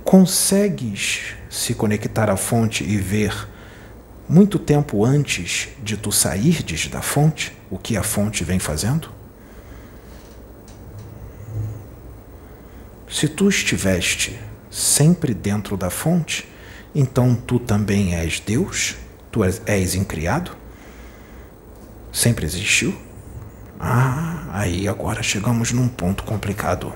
Consegues 0.04 1.34
se 1.48 1.74
conectar 1.74 2.30
à 2.30 2.36
fonte 2.36 2.84
e 2.84 2.96
ver 2.96 3.48
muito 4.28 4.58
tempo 4.58 5.04
antes 5.04 5.68
de 5.82 5.96
tu 5.96 6.10
sairdes 6.10 6.88
da 6.88 7.02
fonte 7.02 7.56
o 7.70 7.78
que 7.78 7.96
a 7.96 8.02
fonte 8.02 8.44
vem 8.44 8.58
fazendo? 8.58 9.10
Se 13.08 13.28
tu 13.28 13.48
estiveste 13.48 14.38
sempre 14.70 15.34
dentro 15.34 15.76
da 15.76 15.90
fonte, 15.90 16.48
então 16.94 17.34
tu 17.34 17.58
também 17.58 18.14
és 18.14 18.40
Deus? 18.40 18.96
Tu 19.30 19.40
és 19.66 19.94
incriado? 19.94 20.56
Sempre 22.10 22.46
existiu? 22.46 22.94
Ah, 23.78 24.46
aí 24.52 24.86
agora 24.88 25.22
chegamos 25.22 25.72
num 25.72 25.88
ponto 25.88 26.24
complicado. 26.24 26.94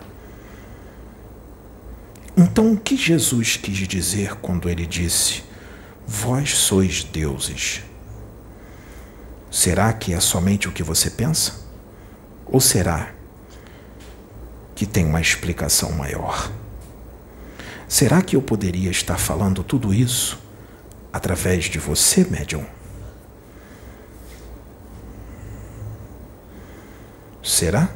Então, 2.37 2.73
o 2.73 2.77
que 2.79 2.97
Jesus 2.97 3.57
quis 3.57 3.89
dizer 3.89 4.35
quando 4.37 4.69
ele 4.69 4.85
disse: 4.85 5.43
Vós 6.07 6.51
sois 6.51 7.03
deuses? 7.03 7.83
Será 9.51 9.91
que 9.95 10.13
é 10.13 10.21
somente 10.21 10.69
o 10.69 10.73
que 10.73 10.83
você 10.83 11.09
pensa? 11.09 11.65
Ou 12.45 12.61
será 12.61 13.11
que 14.75 14.85
tem 14.85 15.07
uma 15.07 15.21
explicação 15.21 15.93
maior? 15.93 16.53
Será 17.89 18.21
que 18.21 18.37
eu 18.37 18.43
poderia 18.43 18.91
estar 18.91 19.17
falando 19.17 19.65
tudo 19.65 19.95
isso 19.95 20.39
através 21.11 21.65
de 21.65 21.79
você, 21.79 22.25
médium? 22.25 22.67
Será? 27.43 27.89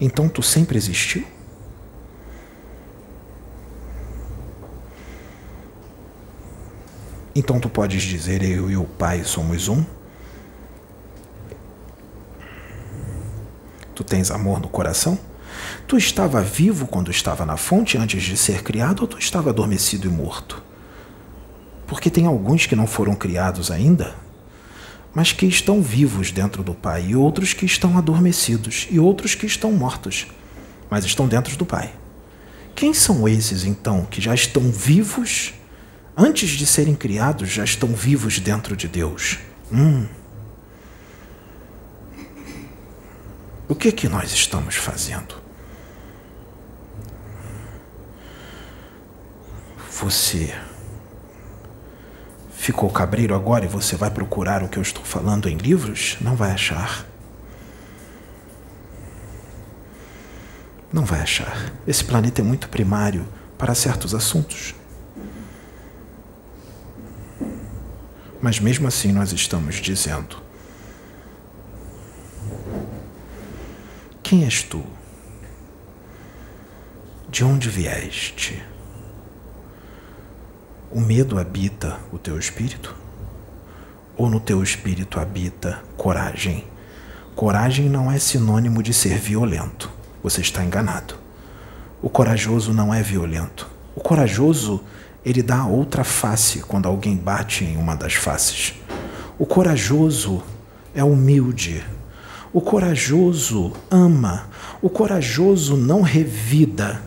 Então 0.00 0.28
tu 0.28 0.42
sempre 0.42 0.76
existiu? 0.76 1.24
Então 7.34 7.58
tu 7.58 7.68
podes 7.68 8.02
dizer 8.02 8.42
eu 8.42 8.70
e 8.70 8.76
o 8.76 8.84
Pai 8.84 9.24
somos 9.24 9.68
um? 9.68 9.84
Tu 13.94 14.04
tens 14.04 14.30
amor 14.30 14.60
no 14.60 14.68
coração? 14.68 15.18
Tu 15.86 15.96
estava 15.96 16.42
vivo 16.42 16.86
quando 16.86 17.10
estava 17.10 17.44
na 17.44 17.56
fonte 17.56 17.96
antes 17.96 18.22
de 18.22 18.36
ser 18.36 18.62
criado 18.62 19.00
ou 19.00 19.08
tu 19.08 19.18
estava 19.18 19.50
adormecido 19.50 20.08
e 20.08 20.10
morto? 20.10 20.62
Porque 21.86 22.10
tem 22.10 22.26
alguns 22.26 22.66
que 22.66 22.74
não 22.74 22.86
foram 22.86 23.14
criados 23.14 23.70
ainda 23.70 24.23
mas 25.14 25.32
que 25.32 25.46
estão 25.46 25.80
vivos 25.80 26.32
dentro 26.32 26.62
do 26.62 26.74
Pai, 26.74 27.06
e 27.08 27.16
outros 27.16 27.52
que 27.52 27.64
estão 27.64 27.96
adormecidos, 27.96 28.88
e 28.90 28.98
outros 28.98 29.34
que 29.34 29.46
estão 29.46 29.70
mortos, 29.72 30.26
mas 30.90 31.04
estão 31.04 31.28
dentro 31.28 31.56
do 31.56 31.64
Pai. 31.64 31.92
Quem 32.74 32.92
são 32.92 33.28
esses, 33.28 33.64
então, 33.64 34.04
que 34.04 34.20
já 34.20 34.34
estão 34.34 34.70
vivos, 34.72 35.54
antes 36.16 36.50
de 36.50 36.66
serem 36.66 36.94
criados, 36.96 37.48
já 37.50 37.62
estão 37.62 37.90
vivos 37.90 38.40
dentro 38.40 38.76
de 38.76 38.88
Deus? 38.88 39.38
Hum. 39.72 40.06
O 43.68 43.74
que 43.74 43.92
que 43.92 44.08
nós 44.08 44.32
estamos 44.32 44.74
fazendo? 44.74 45.42
Você 50.00 50.52
ficou 52.64 52.88
cabreiro 52.88 53.34
agora 53.34 53.66
e 53.66 53.68
você 53.68 53.94
vai 53.94 54.10
procurar 54.10 54.62
o 54.62 54.68
que 54.70 54.78
eu 54.78 54.82
estou 54.82 55.04
falando 55.04 55.50
em 55.50 55.56
livros? 55.58 56.16
Não 56.18 56.34
vai 56.34 56.50
achar. 56.50 57.06
Não 60.90 61.04
vai 61.04 61.20
achar. 61.20 61.70
Esse 61.86 62.02
planeta 62.02 62.40
é 62.40 62.44
muito 62.44 62.70
primário 62.70 63.28
para 63.58 63.74
certos 63.74 64.14
assuntos. 64.14 64.74
Mas 68.40 68.58
mesmo 68.58 68.88
assim 68.88 69.12
nós 69.12 69.30
estamos 69.30 69.74
dizendo: 69.74 70.42
Quem 74.22 74.44
és 74.44 74.62
tu? 74.62 74.82
De 77.28 77.44
onde 77.44 77.68
vieste? 77.68 78.64
O 80.94 81.00
medo 81.00 81.40
habita 81.40 81.98
o 82.12 82.18
teu 82.18 82.38
espírito? 82.38 82.94
Ou 84.16 84.30
no 84.30 84.38
teu 84.38 84.62
espírito 84.62 85.18
habita 85.18 85.82
coragem? 85.96 86.62
Coragem 87.34 87.88
não 87.88 88.12
é 88.12 88.16
sinônimo 88.16 88.80
de 88.80 88.94
ser 88.94 89.18
violento. 89.18 89.90
Você 90.22 90.40
está 90.40 90.62
enganado. 90.62 91.16
O 92.00 92.08
corajoso 92.08 92.72
não 92.72 92.94
é 92.94 93.02
violento. 93.02 93.68
O 93.96 94.00
corajoso, 94.00 94.84
ele 95.24 95.42
dá 95.42 95.66
outra 95.66 96.04
face 96.04 96.60
quando 96.60 96.86
alguém 96.86 97.16
bate 97.16 97.64
em 97.64 97.76
uma 97.76 97.96
das 97.96 98.14
faces. 98.14 98.74
O 99.36 99.44
corajoso 99.44 100.44
é 100.94 101.02
humilde. 101.02 101.84
O 102.52 102.60
corajoso 102.60 103.72
ama. 103.90 104.46
O 104.80 104.88
corajoso 104.88 105.76
não 105.76 106.02
revida. 106.02 107.02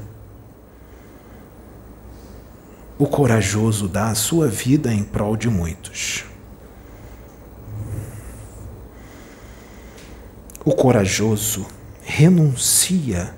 O 2.99 3.05
corajoso 3.05 3.87
dá 3.87 4.09
a 4.09 4.15
sua 4.15 4.47
vida 4.47 4.91
em 4.91 5.03
prol 5.03 5.37
de 5.37 5.49
muitos. 5.49 6.25
O 10.65 10.73
corajoso 10.73 11.65
renuncia 12.01 13.35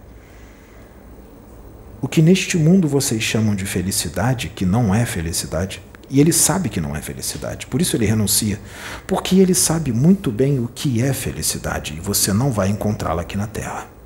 o 2.02 2.08
que 2.08 2.22
neste 2.22 2.58
mundo 2.58 2.88
vocês 2.88 3.22
chamam 3.22 3.54
de 3.54 3.65
felicidade, 3.65 4.48
que 4.48 4.65
não 4.65 4.95
é 4.95 5.06
felicidade, 5.06 5.82
e 6.10 6.22
ele 6.22 6.32
sabe 6.32 6.69
que 6.69 6.80
não 6.80 6.95
é 6.95 7.02
felicidade, 7.02 7.67
por 7.67 7.82
isso 7.82 7.95
ele 7.98 8.06
renuncia, 8.06 8.60
porque 9.06 9.36
ele 9.36 9.54
sabe 9.54 9.91
muito 9.91 10.32
bem 10.32 10.58
o 10.58 10.67
que 10.74 11.02
é 11.04 11.13
felicidade 11.13 11.93
e 11.95 12.00
você 12.00 12.32
não 12.32 12.52
vai 12.52 12.69
encontrá-la 12.69 13.22
aqui 13.22 13.38
na 13.38 13.45
terra. 13.45 13.99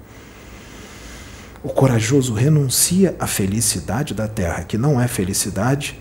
O 1.64 1.70
corajoso 1.70 2.34
renuncia 2.34 3.16
à 3.18 3.26
felicidade 3.26 4.14
da 4.14 4.28
terra, 4.28 4.66
que 4.66 4.78
não 4.78 5.00
é 5.00 5.08
felicidade, 5.08 5.98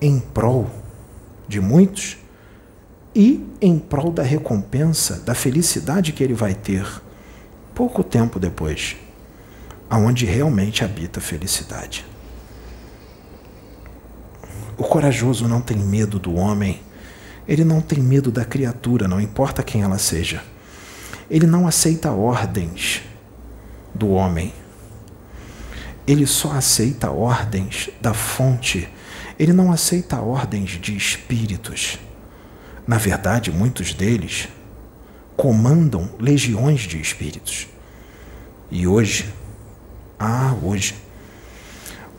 em 0.00 0.18
prol 0.18 0.70
de 1.46 1.60
muitos 1.60 2.16
e 3.14 3.46
em 3.60 3.78
prol 3.78 4.10
da 4.10 4.22
recompensa, 4.22 5.20
da 5.20 5.34
felicidade 5.34 6.12
que 6.12 6.24
ele 6.24 6.32
vai 6.32 6.54
ter 6.54 6.86
pouco 7.74 8.02
tempo 8.02 8.40
depois, 8.40 8.96
aonde 9.90 10.24
realmente 10.24 10.82
habita 10.82 11.18
a 11.20 11.22
felicidade. 11.22 12.06
O 14.78 14.84
corajoso 14.84 15.46
não 15.46 15.60
tem 15.60 15.76
medo 15.76 16.18
do 16.18 16.34
homem, 16.34 16.80
ele 17.46 17.64
não 17.64 17.82
tem 17.82 17.98
medo 17.98 18.30
da 18.30 18.44
criatura, 18.44 19.06
não 19.06 19.20
importa 19.20 19.62
quem 19.62 19.82
ela 19.82 19.98
seja. 19.98 20.42
Ele 21.30 21.46
não 21.46 21.66
aceita 21.66 22.10
ordens 22.10 23.02
do 23.94 24.10
homem. 24.10 24.54
Ele 26.08 26.26
só 26.26 26.52
aceita 26.52 27.10
ordens 27.10 27.90
da 28.00 28.14
fonte. 28.14 28.88
Ele 29.38 29.52
não 29.52 29.70
aceita 29.70 30.18
ordens 30.20 30.70
de 30.70 30.96
espíritos. 30.96 31.98
Na 32.86 32.96
verdade, 32.96 33.52
muitos 33.52 33.92
deles 33.92 34.48
comandam 35.36 36.10
legiões 36.18 36.80
de 36.80 36.98
espíritos. 36.98 37.68
E 38.70 38.86
hoje, 38.86 39.32
ah, 40.18 40.54
hoje, 40.62 40.94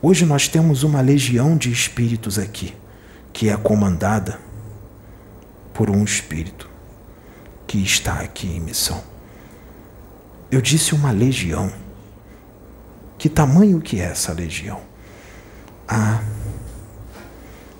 hoje 0.04 0.24
nós 0.24 0.48
temos 0.48 0.84
uma 0.84 1.02
legião 1.02 1.58
de 1.58 1.72
espíritos 1.72 2.38
aqui, 2.38 2.76
que 3.34 3.50
é 3.50 3.58
comandada 3.58 4.40
por 5.74 5.90
um 5.90 6.04
espírito 6.04 6.70
que 7.66 7.80
está 7.80 8.20
aqui 8.20 8.46
em 8.46 8.60
missão. 8.60 9.04
Eu 10.52 10.62
disse 10.62 10.94
uma 10.94 11.12
legião. 11.12 11.89
Que 13.20 13.30
tamanho 13.30 13.80
que 13.80 14.02
é 14.02 14.06
essa 14.06 14.34
legião? 14.34 14.82
Ah, 15.88 16.22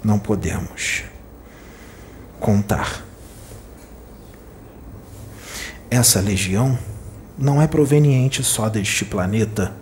não 0.04 0.20
podemos 0.20 1.04
contar 2.40 3.10
essa 5.90 6.20
legião 6.20 6.78
não 7.38 7.62
é 7.62 7.68
proveniente 7.68 8.44
só 8.44 8.70
deste 8.70 9.04
planeta. 9.06 9.74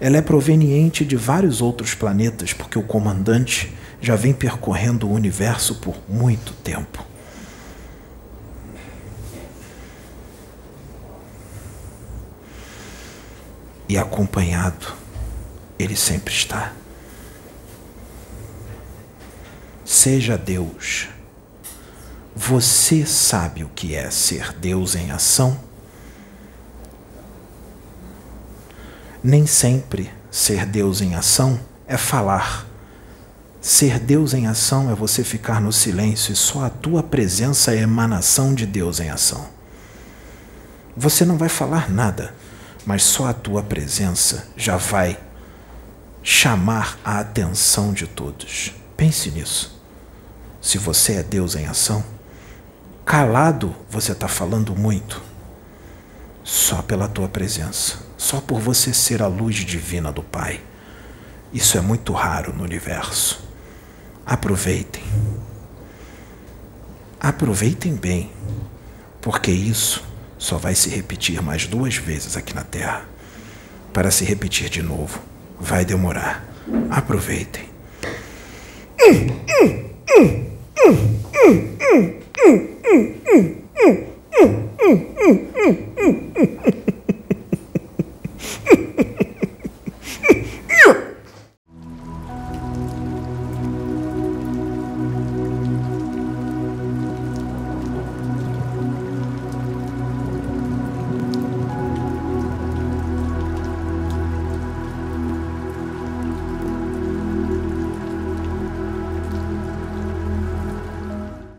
Ela 0.00 0.16
é 0.16 0.22
proveniente 0.22 1.04
de 1.04 1.14
vários 1.14 1.60
outros 1.60 1.94
planetas, 1.94 2.52
porque 2.52 2.78
o 2.78 2.82
comandante 2.82 3.72
já 4.00 4.16
vem 4.16 4.32
percorrendo 4.32 5.06
o 5.06 5.12
universo 5.12 5.76
por 5.76 5.96
muito 6.08 6.52
tempo. 6.64 7.04
E 13.90 13.98
acompanhado, 13.98 14.86
ele 15.78 15.96
sempre 15.96 16.32
está. 16.32 16.72
Seja 19.84 20.38
Deus 20.38 21.08
você 22.34 23.04
sabe 23.04 23.64
o 23.64 23.68
que 23.68 23.94
é 23.94 24.10
ser 24.10 24.54
Deus 24.54 24.94
em 24.94 25.10
ação? 25.10 25.58
Nem 29.22 29.46
sempre 29.46 30.10
ser 30.30 30.64
Deus 30.64 31.00
em 31.00 31.14
ação 31.14 31.60
é 31.86 31.96
falar. 31.96 32.66
Ser 33.60 33.98
Deus 33.98 34.32
em 34.32 34.46
ação 34.46 34.90
é 34.90 34.94
você 34.94 35.22
ficar 35.22 35.60
no 35.60 35.72
silêncio 35.72 36.32
e 36.32 36.36
só 36.36 36.64
a 36.64 36.70
tua 36.70 37.02
presença 37.02 37.74
é 37.74 37.80
emanação 37.80 38.54
de 38.54 38.64
Deus 38.64 39.00
em 39.00 39.10
ação. 39.10 39.46
Você 40.96 41.24
não 41.24 41.36
vai 41.36 41.48
falar 41.48 41.90
nada, 41.90 42.34
mas 42.86 43.02
só 43.02 43.28
a 43.28 43.34
tua 43.34 43.62
presença 43.62 44.48
já 44.56 44.76
vai 44.76 45.18
chamar 46.22 46.98
a 47.04 47.20
atenção 47.20 47.92
de 47.92 48.06
todos. 48.06 48.72
Pense 48.96 49.30
nisso. 49.30 49.80
Se 50.60 50.78
você 50.78 51.14
é 51.14 51.22
Deus 51.22 51.54
em 51.54 51.66
ação, 51.66 52.04
Calado, 53.04 53.74
você 53.90 54.12
está 54.12 54.28
falando 54.28 54.76
muito. 54.76 55.20
Só 56.44 56.80
pela 56.80 57.08
tua 57.08 57.28
presença, 57.28 57.98
só 58.16 58.40
por 58.40 58.60
você 58.60 58.94
ser 58.94 59.20
a 59.20 59.26
luz 59.26 59.56
divina 59.56 60.12
do 60.12 60.22
Pai. 60.22 60.60
Isso 61.52 61.76
é 61.76 61.80
muito 61.80 62.12
raro 62.12 62.52
no 62.52 62.62
universo. 62.62 63.42
Aproveitem. 64.24 65.02
Aproveitem 67.18 67.96
bem, 67.96 68.30
porque 69.20 69.50
isso 69.50 70.04
só 70.40 70.56
vai 70.56 70.74
se 70.74 70.88
repetir 70.88 71.42
mais 71.42 71.66
duas 71.66 71.96
vezes 71.96 72.34
aqui 72.34 72.54
na 72.54 72.64
Terra. 72.64 73.04
Para 73.92 74.10
se 74.10 74.24
repetir 74.24 74.70
de 74.70 74.80
novo, 74.82 75.20
vai 75.60 75.84
demorar. 75.84 76.42
Aproveitem. 76.90 77.68
Hum, 79.02 79.26
hum, 79.62 79.90
hum, 80.16 80.50